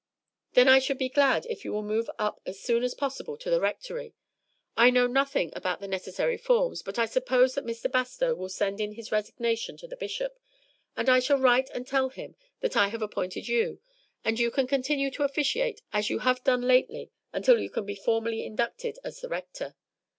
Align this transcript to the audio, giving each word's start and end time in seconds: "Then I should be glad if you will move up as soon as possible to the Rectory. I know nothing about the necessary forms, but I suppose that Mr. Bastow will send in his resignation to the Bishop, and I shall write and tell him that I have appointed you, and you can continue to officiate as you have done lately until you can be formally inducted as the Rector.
"Then 0.53 0.67
I 0.67 0.79
should 0.79 0.97
be 0.97 1.09
glad 1.09 1.45
if 1.45 1.63
you 1.63 1.71
will 1.71 1.83
move 1.83 2.09
up 2.17 2.41
as 2.43 2.59
soon 2.59 2.81
as 2.81 2.95
possible 2.95 3.37
to 3.37 3.51
the 3.51 3.59
Rectory. 3.61 4.15
I 4.75 4.89
know 4.89 5.05
nothing 5.05 5.53
about 5.55 5.79
the 5.79 5.87
necessary 5.87 6.37
forms, 6.39 6.81
but 6.81 6.97
I 6.97 7.05
suppose 7.05 7.53
that 7.53 7.67
Mr. 7.67 7.87
Bastow 7.91 8.33
will 8.33 8.49
send 8.49 8.81
in 8.81 8.93
his 8.93 9.11
resignation 9.11 9.77
to 9.77 9.87
the 9.87 9.95
Bishop, 9.95 10.39
and 10.97 11.07
I 11.07 11.19
shall 11.19 11.37
write 11.37 11.69
and 11.69 11.85
tell 11.85 12.09
him 12.09 12.35
that 12.61 12.75
I 12.75 12.87
have 12.87 13.03
appointed 13.03 13.47
you, 13.47 13.79
and 14.25 14.39
you 14.39 14.49
can 14.49 14.65
continue 14.65 15.11
to 15.11 15.23
officiate 15.23 15.83
as 15.93 16.09
you 16.09 16.17
have 16.17 16.43
done 16.43 16.61
lately 16.61 17.11
until 17.31 17.59
you 17.59 17.69
can 17.69 17.85
be 17.85 17.93
formally 17.93 18.43
inducted 18.43 18.97
as 19.03 19.21
the 19.21 19.29
Rector. 19.29 19.75